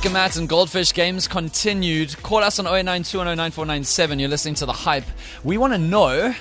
Baker 0.00 0.14
Matt 0.14 0.36
and 0.36 0.48
Goldfish 0.48 0.94
games 0.94 1.28
continued. 1.28 2.16
Call 2.22 2.38
us 2.38 2.58
on 2.58 2.64
0921099497. 2.64 4.18
You're 4.18 4.30
listening 4.30 4.54
to 4.54 4.64
The 4.64 4.72
Hype. 4.72 5.04
We 5.44 5.58
want 5.58 5.74
to 5.74 5.78
know 5.78 6.34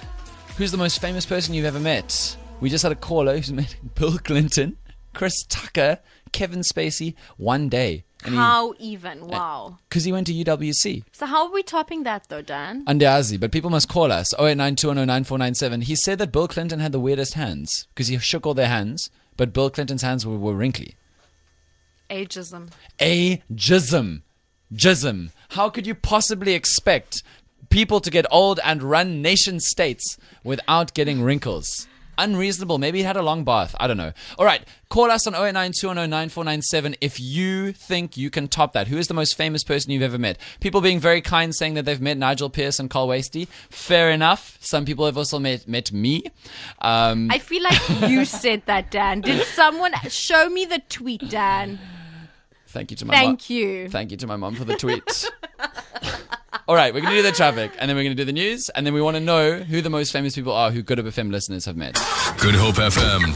who's 0.55 0.71
the 0.71 0.77
most 0.77 1.01
famous 1.01 1.25
person 1.25 1.53
you've 1.53 1.65
ever 1.65 1.77
met. 1.77 2.37
We 2.61 2.69
just 2.69 2.83
had 2.83 2.93
a 2.93 2.95
caller 2.95 3.35
who's 3.35 3.51
met 3.51 3.75
Bill 3.95 4.17
Clinton, 4.17 4.77
Chris 5.13 5.43
Tucker, 5.43 5.99
Kevin 6.31 6.61
Spacey, 6.61 7.15
one 7.35 7.67
day. 7.67 8.05
How 8.21 8.75
even? 8.79 9.23
Uh, 9.23 9.25
wow. 9.25 9.77
Because 9.89 10.05
he 10.05 10.13
went 10.13 10.27
to 10.27 10.33
UWC. 10.33 11.03
So 11.11 11.25
how 11.25 11.45
are 11.45 11.51
we 11.51 11.61
topping 11.61 12.03
that 12.03 12.29
though, 12.29 12.41
Dan? 12.41 12.85
Andiazi, 12.85 13.37
but 13.37 13.51
people 13.51 13.69
must 13.69 13.89
call 13.89 14.09
us 14.09 14.33
0892109497. 14.35 15.83
He 15.83 15.97
said 15.97 16.17
that 16.19 16.31
Bill 16.31 16.47
Clinton 16.47 16.79
had 16.79 16.93
the 16.93 16.99
weirdest 17.01 17.33
hands 17.33 17.89
because 17.93 18.07
he 18.07 18.17
shook 18.19 18.45
all 18.45 18.53
their 18.53 18.69
hands, 18.69 19.09
but 19.35 19.51
Bill 19.51 19.69
Clinton's 19.69 20.03
hands 20.03 20.25
were, 20.25 20.37
were 20.37 20.53
wrinkly. 20.53 20.95
Ageism. 22.09 22.69
Ageism. 22.99 24.21
Jism. 24.73 25.31
How 25.49 25.69
could 25.69 25.87
you 25.87 25.95
possibly 25.95 26.53
expect 26.53 27.23
people 27.69 27.99
to 28.01 28.09
get 28.11 28.25
old 28.31 28.59
and 28.63 28.83
run 28.83 29.21
nation 29.21 29.59
states 29.59 30.17
without 30.43 30.93
getting 30.93 31.21
wrinkles? 31.21 31.87
Unreasonable. 32.19 32.79
Maybe 32.79 32.97
he 32.97 33.03
had 33.05 33.15
a 33.15 33.21
long 33.21 33.45
bath. 33.45 33.73
I 33.79 33.87
don't 33.87 33.95
know. 33.95 34.11
All 34.37 34.45
right. 34.45 34.61
Call 34.89 35.09
us 35.09 35.25
on 35.25 35.33
0892109497 35.33 36.95
if 36.99 37.17
you 37.17 37.71
think 37.71 38.17
you 38.17 38.29
can 38.29 38.49
top 38.49 38.73
that. 38.73 38.89
Who 38.89 38.97
is 38.97 39.07
the 39.07 39.13
most 39.13 39.37
famous 39.37 39.63
person 39.63 39.91
you've 39.91 40.01
ever 40.03 40.17
met? 40.17 40.37
People 40.59 40.81
being 40.81 40.99
very 40.99 41.21
kind 41.21 41.55
saying 41.55 41.75
that 41.75 41.85
they've 41.85 42.01
met 42.01 42.17
Nigel 42.17 42.49
Pearce 42.49 42.77
and 42.77 42.89
Carl 42.89 43.07
Wastie. 43.07 43.45
Fair 43.69 44.11
enough. 44.11 44.57
Some 44.59 44.83
people 44.83 45.05
have 45.05 45.17
also 45.17 45.39
met, 45.39 45.65
met 45.65 45.93
me. 45.93 46.23
Um, 46.81 47.29
I 47.31 47.39
feel 47.39 47.63
like 47.63 48.09
you 48.09 48.25
said 48.43 48.63
that, 48.65 48.91
Dan. 48.91 49.21
Did 49.21 49.45
someone 49.47 49.93
show 50.09 50.49
me 50.49 50.65
the 50.65 50.81
tweet, 50.89 51.29
Dan? 51.29 51.79
Thank 52.69 52.91
you 52.91 52.97
to 52.97 53.05
my 53.05 53.13
Thank 53.13 53.49
mom. 53.49 53.57
you. 53.57 53.89
Thank 53.89 54.11
you 54.11 54.17
to 54.17 54.27
my 54.27 54.35
mom 54.35 54.55
for 54.55 54.63
the 54.63 54.75
tweet. 54.75 55.29
All 56.67 56.75
right, 56.75 56.93
we're 56.93 57.01
going 57.01 57.15
to 57.15 57.21
do 57.21 57.23
the 57.23 57.31
traffic, 57.31 57.71
and 57.79 57.89
then 57.89 57.97
we're 57.97 58.03
going 58.03 58.15
to 58.15 58.21
do 58.21 58.25
the 58.25 58.31
news, 58.33 58.69
and 58.69 58.85
then 58.85 58.93
we 58.93 59.01
want 59.01 59.15
to 59.15 59.21
know 59.21 59.57
who 59.57 59.81
the 59.81 59.89
most 59.89 60.11
famous 60.11 60.35
people 60.35 60.53
are 60.53 60.69
who 60.69 60.83
Good 60.83 60.99
Hope 60.99 61.07
FM 61.07 61.31
listeners 61.31 61.65
have 61.65 61.75
met. 61.75 61.95
Good 62.39 62.53
Hope 62.53 62.75
FM. 62.75 63.33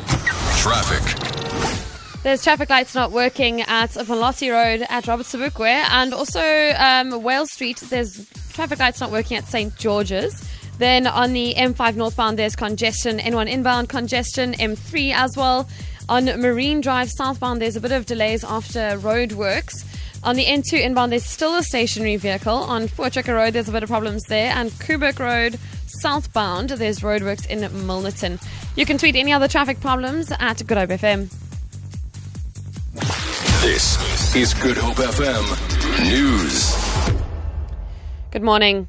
Traffic. 0.61 2.21
There's 2.21 2.43
traffic 2.43 2.69
lights 2.69 2.93
not 2.93 3.11
working 3.11 3.61
at 3.61 3.91
Velocity 3.93 4.51
Road 4.51 4.85
at 4.87 5.07
Robert 5.07 5.25
Sobukwe 5.25 5.67
and 5.67 6.13
also 6.13 6.41
um, 6.77 7.23
Wales 7.23 7.51
Street. 7.51 7.77
There's 7.77 8.29
traffic 8.53 8.77
lights 8.77 9.01
not 9.01 9.11
working 9.11 9.35
at 9.35 9.45
St. 9.47 9.75
George's. 9.77 10.47
Then 10.77 11.07
on 11.07 11.33
the 11.33 11.55
M5 11.55 11.95
northbound, 11.95 12.37
there's 12.37 12.55
congestion. 12.55 13.17
N1 13.17 13.49
inbound 13.49 13.89
congestion. 13.89 14.53
M3 14.53 15.13
as 15.13 15.35
well. 15.35 15.67
On 16.09 16.25
Marine 16.25 16.81
Drive 16.81 17.09
southbound, 17.09 17.61
there's 17.61 17.75
a 17.75 17.81
bit 17.81 17.91
of 17.91 18.05
delays 18.05 18.43
after 18.43 18.97
road 18.97 19.31
works. 19.31 19.85
On 20.23 20.35
the 20.35 20.45
N2 20.45 20.79
inbound, 20.81 21.11
there's 21.11 21.25
still 21.25 21.55
a 21.55 21.63
stationary 21.63 22.17
vehicle. 22.17 22.55
On 22.55 22.87
Voortrekker 22.87 23.33
Road, 23.33 23.53
there's 23.53 23.69
a 23.69 23.71
bit 23.71 23.83
of 23.83 23.89
problems 23.89 24.23
there. 24.23 24.51
And 24.55 24.71
Koeberg 24.71 25.19
Road 25.19 25.59
southbound, 25.87 26.71
there's 26.71 26.99
roadworks 26.99 27.45
in 27.47 27.59
Milnerton. 27.59 28.41
You 28.75 28.85
can 28.85 28.97
tweet 28.97 29.15
any 29.15 29.33
other 29.33 29.47
traffic 29.47 29.79
problems 29.79 30.31
at 30.39 30.65
Good 30.65 30.77
Hope 30.77 30.89
FM. 30.89 31.29
This 33.61 34.35
is 34.35 34.53
Good 34.53 34.77
Hope 34.77 34.97
FM 34.97 36.03
News. 36.03 36.75
Good 38.31 38.43
morning. 38.43 38.87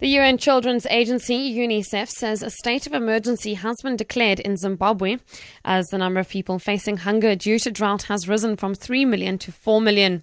The 0.00 0.10
UN 0.10 0.38
Children's 0.38 0.86
Agency, 0.86 1.52
UNICEF, 1.52 2.08
says 2.08 2.44
a 2.44 2.50
state 2.50 2.86
of 2.86 2.92
emergency 2.92 3.54
has 3.54 3.74
been 3.82 3.96
declared 3.96 4.38
in 4.38 4.56
Zimbabwe 4.56 5.16
as 5.64 5.88
the 5.88 5.98
number 5.98 6.20
of 6.20 6.28
people 6.28 6.60
facing 6.60 6.98
hunger 6.98 7.34
due 7.34 7.58
to 7.58 7.72
drought 7.72 8.02
has 8.04 8.28
risen 8.28 8.54
from 8.54 8.76
3 8.76 9.04
million 9.06 9.38
to 9.38 9.50
4 9.50 9.80
million. 9.80 10.22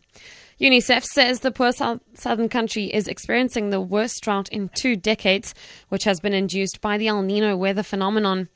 UNICEF 0.61 1.03
says 1.03 1.41
the 1.41 1.51
poor 1.51 1.73
south- 1.73 1.99
southern 2.13 2.47
country 2.47 2.85
is 2.85 3.09
experiencing 3.09 3.71
the 3.71 3.81
worst 3.81 4.23
drought 4.23 4.47
in 4.49 4.69
two 4.69 4.95
decades, 4.95 5.53
which 5.89 6.05
has 6.05 6.21
been 6.21 6.33
induced 6.33 6.79
by 6.79 6.97
the 6.97 7.07
El 7.07 7.23
Nino 7.23 7.57
weather 7.57 7.83
phenomenon. 7.83 8.47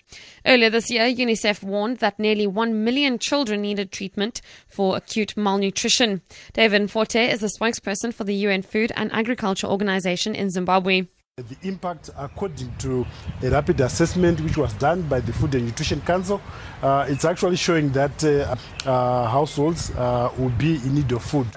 Earlier 0.45 0.69
this 0.69 0.89
year, 0.89 1.03
UNICEF 1.03 1.61
warned 1.61 1.97
that 1.97 2.17
nearly 2.17 2.47
1 2.47 2.85
million 2.85 3.19
children 3.19 3.61
needed 3.63 3.91
treatment 3.91 4.39
for 4.69 4.95
acute 4.95 5.35
malnutrition. 5.35 6.21
David 6.53 6.89
Forte 6.89 7.29
is 7.29 7.43
a 7.43 7.47
spokesperson 7.47 8.13
for 8.13 8.23
the 8.23 8.35
UN 8.47 8.61
Food 8.61 8.93
and 8.95 9.11
Agriculture 9.11 9.67
Organization 9.67 10.35
in 10.35 10.49
Zimbabwe. 10.49 11.07
The 11.35 11.57
impact, 11.63 12.11
according 12.17 12.73
to 12.77 13.05
a 13.43 13.49
rapid 13.49 13.81
assessment 13.81 14.39
which 14.39 14.57
was 14.57 14.71
done 14.75 15.01
by 15.01 15.19
the 15.19 15.33
Food 15.33 15.55
and 15.55 15.65
Nutrition 15.65 15.99
Council, 16.01 16.39
uh, 16.81 17.05
it's 17.09 17.25
actually 17.25 17.57
showing 17.57 17.89
that 17.91 18.23
uh, 18.23 18.55
uh, 18.89 19.27
households 19.27 19.91
uh, 19.91 20.31
will 20.37 20.49
be 20.51 20.75
in 20.75 20.95
need 20.95 21.11
of 21.11 21.23
food. 21.23 21.47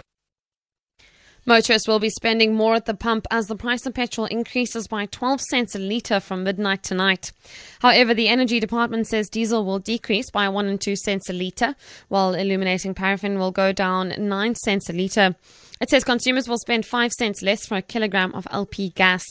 Motorists 1.45 1.89
will 1.89 1.99
be 1.99 2.09
spending 2.09 2.55
more 2.55 2.77
at 2.77 2.87
the 2.87 2.95
pump 2.95 3.27
as 3.29 3.49
the 3.49 3.57
price 3.57 3.85
of 3.85 3.95
petrol 3.95 4.29
increases 4.29 4.87
by 4.87 5.07
12 5.07 5.41
cents 5.41 5.75
a 5.75 5.79
litre 5.81 6.21
from 6.21 6.45
midnight 6.45 6.85
tonight. 6.85 7.33
However, 7.81 8.15
the 8.15 8.29
Energy 8.29 8.61
Department 8.61 9.09
says 9.09 9.29
diesel 9.29 9.65
will 9.65 9.81
decrease 9.81 10.31
by 10.31 10.49
1 10.49 10.67
and 10.67 10.81
2 10.81 10.95
cents 10.95 11.29
a 11.29 11.33
litre, 11.33 11.75
while 12.07 12.35
illuminating 12.35 12.95
paraffin 12.95 13.41
will 13.41 13.51
go 13.51 13.73
down 13.73 14.15
9 14.17 14.55
cents 14.55 14.89
a 14.89 14.93
litre. 14.93 15.35
It 15.81 15.91
says 15.91 16.05
consumers 16.05 16.49
will 16.49 16.59
spend 16.59 16.87
5 16.87 17.11
cents 17.11 17.43
less 17.43 17.67
for 17.67 17.77
a 17.77 17.83
kilogram 17.83 18.33
of 18.37 18.47
LP 18.53 18.91
gas. 18.91 19.25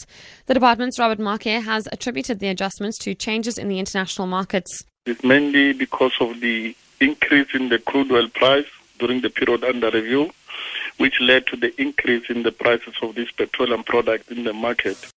The 0.47 0.53
department's 0.53 0.99
Robert 0.99 1.19
Maake 1.19 1.63
has 1.63 1.87
attributed 1.93 2.39
the 2.39 2.49
adjustments 2.49 2.97
to 2.99 3.15
changes 3.15 3.57
in 3.57 3.69
the 3.69 3.79
international 3.79 4.27
markets. 4.27 4.83
It's 5.05 5.23
mainly 5.23 5.71
because 5.71 6.11
of 6.19 6.41
the 6.41 6.75
increase 6.99 7.47
in 7.53 7.69
the 7.69 7.79
crude 7.79 8.11
oil 8.11 8.27
price 8.27 8.67
during 8.99 9.21
the 9.21 9.29
period 9.29 9.63
under 9.63 9.89
review, 9.89 10.29
which 11.01 11.19
led 11.19 11.47
to 11.47 11.57
the 11.57 11.73
increase 11.81 12.29
in 12.29 12.43
the 12.43 12.51
prices 12.51 12.93
of 13.01 13.15
these 13.15 13.31
petroleum 13.31 13.83
products 13.83 14.29
in 14.29 14.43
the 14.43 14.53
market. 14.53 15.11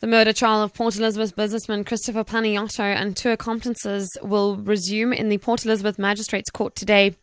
The 0.00 0.08
murder 0.08 0.32
trial 0.32 0.60
of 0.60 0.74
Port 0.74 0.96
Elizabeth 0.96 1.36
businessman 1.36 1.84
Christopher 1.84 2.24
Panayiotou 2.24 2.80
and 2.80 3.16
two 3.16 3.30
accomplices 3.30 4.10
will 4.22 4.56
resume 4.56 5.12
in 5.12 5.28
the 5.28 5.38
Port 5.38 5.64
Elizabeth 5.64 6.00
Magistrates 6.00 6.50
Court 6.50 6.74
today. 6.74 7.14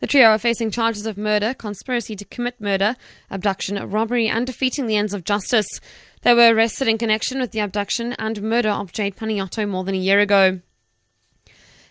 The 0.00 0.06
trio 0.06 0.28
are 0.28 0.38
facing 0.38 0.70
charges 0.70 1.06
of 1.06 1.16
murder, 1.16 1.54
conspiracy 1.54 2.14
to 2.16 2.26
commit 2.26 2.60
murder, 2.60 2.96
abduction, 3.30 3.82
robbery, 3.90 4.28
and 4.28 4.46
defeating 4.46 4.86
the 4.86 4.96
ends 4.96 5.14
of 5.14 5.24
justice. 5.24 5.80
They 6.20 6.34
were 6.34 6.54
arrested 6.54 6.86
in 6.86 6.98
connection 6.98 7.40
with 7.40 7.52
the 7.52 7.60
abduction 7.60 8.12
and 8.18 8.42
murder 8.42 8.68
of 8.68 8.92
Jayde 8.92 9.16
Panayiotou 9.16 9.66
more 9.70 9.84
than 9.84 9.94
a 9.94 9.98
year 9.98 10.20
ago. 10.20 10.60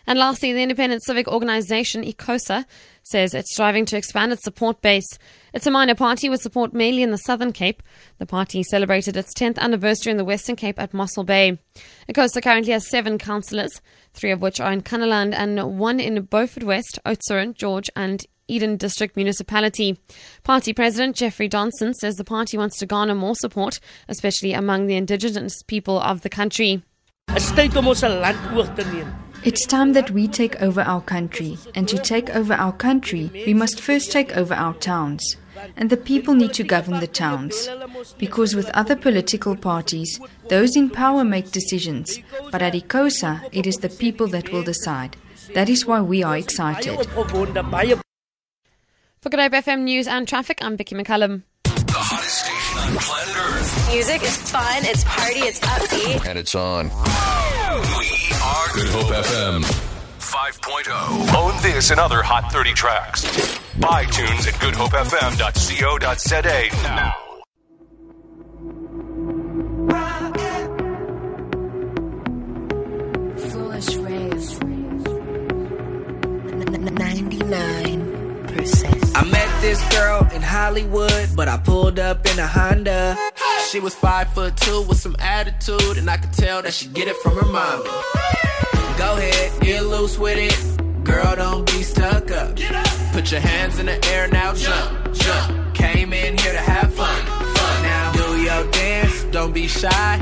And 0.08 0.18
lastly, 0.18 0.54
the 0.54 0.62
independent 0.62 1.04
civic 1.04 1.28
organization 1.28 2.02
ICOSA 2.02 2.64
says 3.02 3.34
it's 3.34 3.52
striving 3.52 3.84
to 3.84 3.96
expand 3.98 4.32
its 4.32 4.42
support 4.42 4.80
base. 4.80 5.18
It's 5.52 5.66
a 5.66 5.70
minor 5.70 5.94
party 5.94 6.30
with 6.30 6.40
support 6.40 6.72
mainly 6.72 7.02
in 7.02 7.10
the 7.10 7.18
Southern 7.18 7.52
Cape. 7.52 7.82
The 8.16 8.24
party 8.24 8.62
celebrated 8.62 9.18
its 9.18 9.34
10th 9.34 9.58
anniversary 9.58 10.10
in 10.10 10.16
the 10.16 10.24
Western 10.24 10.56
Cape 10.56 10.80
at 10.80 10.94
Mossel 10.94 11.24
Bay. 11.24 11.58
ICOSA 12.08 12.42
currently 12.42 12.72
has 12.72 12.88
seven 12.88 13.18
councillors, 13.18 13.82
three 14.14 14.30
of 14.30 14.40
which 14.40 14.60
are 14.60 14.72
in 14.72 14.80
Kannaland 14.80 15.34
and 15.34 15.78
one 15.78 16.00
in 16.00 16.22
Beaufort 16.22 16.64
West, 16.64 16.98
Oudtshoorn, 17.04 17.54
George, 17.54 17.90
and 17.94 18.24
Eden 18.48 18.78
District 18.78 19.14
Municipality. 19.14 19.98
Party 20.42 20.72
President 20.72 21.16
Jeffrey 21.16 21.50
Donson 21.50 21.92
says 21.92 22.14
the 22.14 22.24
party 22.24 22.56
wants 22.56 22.78
to 22.78 22.86
garner 22.86 23.14
more 23.14 23.34
support, 23.34 23.78
especially 24.08 24.54
among 24.54 24.86
the 24.86 24.96
indigenous 24.96 25.62
people 25.64 26.00
of 26.00 26.22
the 26.22 26.30
country. 26.30 26.82
Om 27.28 27.88
ons 27.88 28.02
land. 28.02 29.27
It's 29.44 29.66
time 29.66 29.92
that 29.92 30.10
we 30.10 30.26
take 30.26 30.60
over 30.60 30.80
our 30.80 31.00
country. 31.00 31.56
And 31.74 31.88
to 31.88 31.98
take 31.98 32.30
over 32.30 32.54
our 32.54 32.72
country, 32.72 33.30
we 33.46 33.54
must 33.54 33.80
first 33.80 34.10
take 34.10 34.36
over 34.36 34.54
our 34.54 34.74
towns. 34.74 35.36
And 35.76 35.90
the 35.90 35.96
people 35.96 36.34
need 36.34 36.52
to 36.54 36.64
govern 36.64 37.00
the 37.00 37.06
towns. 37.06 37.68
Because 38.18 38.54
with 38.54 38.70
other 38.70 38.96
political 38.96 39.56
parties, 39.56 40.20
those 40.48 40.76
in 40.76 40.90
power 40.90 41.24
make 41.24 41.50
decisions. 41.50 42.18
But 42.50 42.62
at 42.62 42.74
ICOSA, 42.74 43.48
it 43.52 43.66
is 43.66 43.76
the 43.76 43.88
people 43.88 44.26
that 44.28 44.52
will 44.52 44.62
decide. 44.62 45.16
That 45.54 45.68
is 45.68 45.86
why 45.86 46.00
we 46.00 46.22
are 46.22 46.36
excited. 46.36 47.06
For 47.06 47.24
Good 49.30 49.40
Hope 49.40 49.52
FM 49.52 49.82
News 49.82 50.06
and 50.06 50.28
Traffic, 50.28 50.58
I'm 50.62 50.76
Vicky 50.76 50.94
McCullum. 50.94 51.42
The 51.64 51.94
hottest 51.94 52.44
station 52.44 52.78
on 52.80 52.96
planet 52.96 53.36
Earth. 53.36 53.88
Music 53.92 54.22
is 54.22 54.36
fun, 54.50 54.84
it's 54.84 55.04
party, 55.04 55.40
it's 55.40 55.60
upbeat. 55.60 56.26
And 56.26 56.38
it's 56.38 56.54
on. 56.54 56.90
We 58.78 58.84
are 58.84 58.86
Good 58.86 58.92
Hope 58.92 59.10
FM 59.24 59.64
5.0. 60.20 61.34
Own 61.34 61.54
this 61.62 61.90
and 61.90 61.98
other 61.98 62.22
Hot 62.22 62.52
30 62.52 62.74
tracks. 62.74 63.24
Buy 63.80 64.04
tunes 64.04 64.46
at 64.46 64.54
goodhopefm.co.za 64.54 66.68
now. 66.84 67.14
Foolish 73.50 73.96
rays. 73.96 74.60
99%. 76.98 79.16
I 79.16 79.24
met 79.24 79.60
this 79.60 79.82
girl 79.92 80.24
in 80.32 80.42
Hollywood, 80.42 81.30
but 81.34 81.48
I 81.48 81.56
pulled 81.56 81.98
up 81.98 82.24
in 82.26 82.38
a 82.38 82.46
Honda. 82.46 83.18
She 83.70 83.80
was 83.80 83.96
five 83.96 84.32
foot 84.34 84.56
two 84.56 84.82
with 84.82 85.00
some 85.00 85.16
attitude, 85.18 85.98
and 85.98 86.08
I 86.08 86.18
could 86.18 86.32
tell 86.32 86.62
that 86.62 86.74
she 86.74 86.86
get 86.86 87.08
it 87.08 87.16
from 87.16 87.34
her 87.34 87.46
mama. 87.46 88.04
Go 88.98 89.16
ahead, 89.16 89.60
get 89.60 89.84
loose 89.84 90.18
with 90.18 90.38
it. 90.38 91.04
Girl, 91.04 91.36
don't 91.36 91.64
be 91.66 91.84
stuck 91.84 92.32
up. 92.32 92.56
Get 92.56 92.74
up. 92.74 93.12
Put 93.12 93.30
your 93.30 93.40
hands 93.40 93.78
in 93.78 93.86
the 93.86 94.04
air 94.06 94.26
now, 94.26 94.54
jump, 94.54 95.14
jump. 95.14 95.74
Came 95.74 96.12
in 96.12 96.36
here 96.36 96.52
to 96.52 96.58
have 96.58 96.92
fun, 96.92 97.16
fun. 97.24 97.82
Now 97.84 98.12
do 98.12 98.42
your 98.42 98.68
dance, 98.72 99.22
don't 99.30 99.52
be 99.52 99.68
shy. 99.68 100.20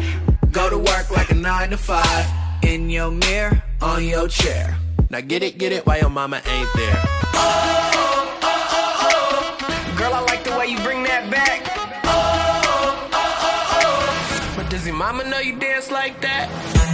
Go 0.53 0.69
to 0.69 0.77
work 0.77 1.11
like 1.11 1.31
a 1.31 1.35
nine 1.35 1.71
to 1.71 1.79
five. 1.79 2.27
In 2.63 2.91
your 2.91 3.11
mirror, 3.11 3.63
on 3.81 4.05
your 4.05 4.29
chair. 4.29 4.77
Now 5.09 5.23
get 5.23 5.43
it, 5.43 5.57
get 5.57 5.73
it, 5.73 5.87
why 5.87 5.97
your 5.97 6.11
mama 6.11 6.37
ain't 6.37 6.69
there. 6.75 6.99
Oh, 7.35 8.39
oh, 8.43 8.69
oh, 8.73 9.09
oh. 9.09 9.97
Girl, 9.97 10.13
I 10.13 10.21
like 10.21 10.45
the 10.45 10.51
way 10.51 10.67
you 10.67 10.79
bring 10.81 11.03
that 11.05 11.31
back. 11.31 11.63
Oh, 12.05 13.09
oh, 13.13 13.39
oh, 13.41 14.53
oh. 14.53 14.55
But 14.55 14.69
does 14.69 14.87
your 14.87 14.97
mama 14.97 15.25
know 15.25 15.39
you 15.39 15.59
dance 15.59 15.91
like 15.91 16.21
that? 16.21 16.86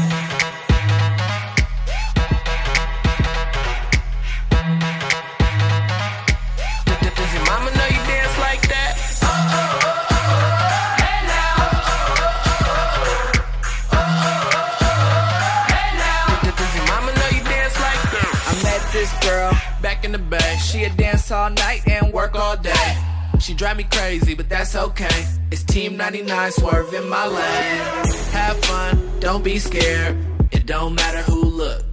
This 18.93 19.13
girl 19.25 19.51
back 19.81 20.05
in 20.05 20.13
the 20.13 20.19
bay. 20.19 20.57
She 20.63 20.85
a 20.85 20.91
dance 20.91 21.31
all 21.31 21.51
night 21.51 21.87
and 21.89 22.13
work 22.13 22.35
all 22.35 22.57
day. 22.57 22.97
She 23.41 23.55
drive 23.55 23.77
me 23.77 23.85
crazy, 23.85 24.35
but 24.35 24.49
that's 24.49 24.77
okay. 24.77 25.27
It's 25.51 25.65
Team 25.65 25.97
99 25.97 26.53
swerve 26.53 26.93
in 26.93 27.09
my 27.09 27.27
lane. 27.27 28.07
Have 28.33 28.63
fun, 28.65 29.11
don't 29.19 29.43
be 29.43 29.59
scared. 29.59 30.17
It 30.53 30.67
don't 30.67 30.95
matter 30.95 31.23
who 31.23 31.43
look. 31.43 31.85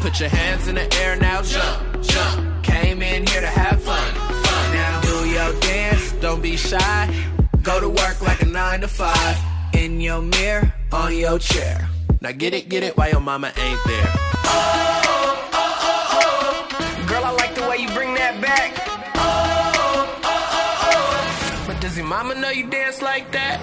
Put 0.00 0.18
your 0.18 0.28
hands 0.28 0.66
in 0.66 0.74
the 0.74 0.92
air 0.96 1.16
now, 1.16 1.42
jump, 1.42 2.02
jump. 2.02 2.64
Came 2.64 3.00
in 3.00 3.26
here 3.26 3.40
to 3.40 3.46
have 3.46 3.80
fun, 3.82 4.14
fun. 4.14 4.72
Now 4.72 5.00
do 5.02 5.28
your 5.28 5.60
dance, 5.60 6.12
don't 6.20 6.42
be 6.42 6.56
shy. 6.56 7.26
Go 7.62 7.80
to 7.80 7.88
work 7.88 8.20
like 8.20 8.42
a 8.42 8.46
nine 8.46 8.80
to 8.80 8.88
five. 8.88 9.36
In 9.72 10.00
your 10.00 10.20
mirror, 10.20 10.72
on 10.92 11.16
your 11.16 11.38
chair. 11.38 11.88
Now 12.20 12.32
get 12.32 12.54
it, 12.54 12.68
get 12.68 12.82
it, 12.82 12.96
why 12.96 13.08
your 13.08 13.20
mama 13.20 13.52
ain't 13.56 13.80
there. 13.86 14.12
Oh. 14.44 14.99
Girl, 17.20 17.28
I 17.28 17.32
like 17.32 17.54
the 17.54 17.68
way 17.68 17.76
you 17.76 17.88
bring 17.90 18.14
that 18.14 18.40
back. 18.40 18.72
Oh, 19.14 20.22
oh, 20.24 20.50
oh, 20.54 20.88
oh. 20.88 21.64
But 21.66 21.78
does 21.78 21.94
your 21.94 22.06
mama 22.06 22.34
know 22.34 22.48
you 22.48 22.66
dance 22.66 23.02
like 23.02 23.30
that? 23.32 23.60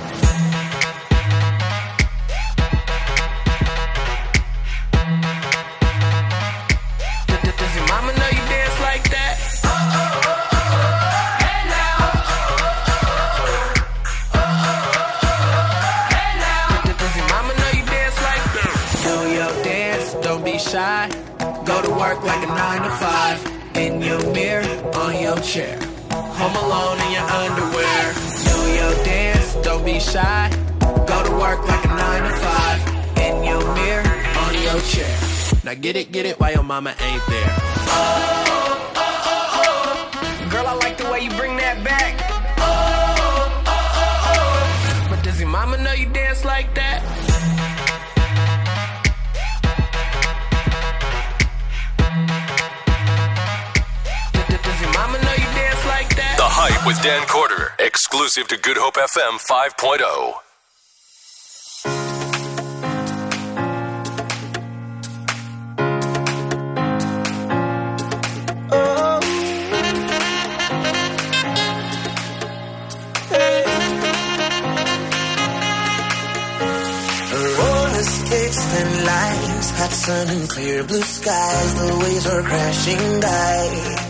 Don't 20.21 20.43
be 20.43 20.57
shy. 20.59 21.26
Work 21.97 22.23
like 22.23 22.43
a 22.43 22.47
nine 22.47 22.83
to 22.83 22.89
five. 22.89 23.37
In 23.75 24.01
your 24.01 24.19
mirror, 24.31 24.63
on 24.95 25.19
your 25.21 25.37
chair. 25.39 25.77
Home 26.11 26.55
alone 26.65 26.99
in 27.01 27.11
your 27.11 27.23
underwear. 27.23 28.13
Do 28.47 28.57
your 28.79 28.93
dance, 29.03 29.55
don't 29.65 29.83
be 29.83 29.99
shy. 29.99 30.49
Go 30.79 31.23
to 31.27 31.31
work 31.31 31.67
like 31.67 31.83
a 31.85 31.87
nine 31.87 32.23
to 32.23 32.35
five. 32.37 32.79
In 33.17 33.43
your 33.43 33.61
mirror, 33.73 34.07
on 34.43 34.53
your 34.61 34.79
chair. 34.81 35.17
Now 35.63 35.73
get 35.73 35.95
it, 35.95 36.11
get 36.11 36.25
it, 36.27 36.39
why 36.39 36.51
your 36.51 36.63
mama 36.63 36.91
ain't 37.01 37.25
there. 37.27 37.53
Oh, 37.89 38.93
oh, 38.95 39.23
oh, 39.33 39.63
oh. 39.65 40.49
Girl, 40.51 40.67
I 40.67 40.73
like 40.75 40.97
the 40.97 41.09
way 41.09 41.21
you 41.21 41.31
bring 41.31 41.57
that 41.57 41.83
back. 41.83 42.13
Oh, 42.59 42.63
oh, 43.65 43.73
oh, 43.73 44.33
oh. 44.33 45.07
But 45.09 45.23
does 45.23 45.39
your 45.39 45.49
mama 45.49 45.77
know 45.77 45.93
you 45.93 46.05
dance 46.09 46.45
like 46.45 46.73
that? 46.75 47.01
Hype 56.69 56.85
with 56.85 57.01
Dan 57.01 57.25
Corder, 57.27 57.71
exclusive 57.79 58.45
to 58.49 58.57
Good 58.57 58.75
Hope 58.75 58.95
FM 58.95 59.39
5.0. 59.39 60.33
Roller 77.57 78.03
skates 78.03 78.75
and 78.75 79.05
lights, 79.05 79.71
hot 79.71 79.91
sun 79.91 80.27
and 80.35 80.49
clear 80.49 80.83
blue 80.83 81.01
skies. 81.01 81.75
The 81.75 81.97
waves 82.03 82.25
were 82.25 82.43
crashing 82.43 83.21
by. 83.21 84.06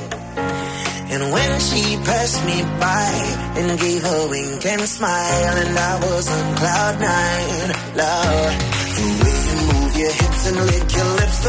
And 1.10 1.32
when 1.32 1.60
she 1.60 1.96
passed 2.04 2.44
me 2.46 2.64
by 2.80 3.12
and 3.60 3.80
gave 3.80 4.04
a 4.04 4.28
wink 4.30 4.66
and 4.66 4.82
smile, 4.82 5.56
and 5.64 5.78
I 5.78 6.00
was 6.00 6.30
on 6.30 6.56
cloud 6.58 7.00
nine, 7.00 7.70
Lord, 7.96 8.54
the 8.98 9.08
way 9.24 9.38
you 9.48 9.58
move 9.72 9.94
your 9.98 10.12
hips 10.12 10.48
and 10.48 10.58
lick 10.68 10.96
your 10.96 11.12
lips, 11.16 11.40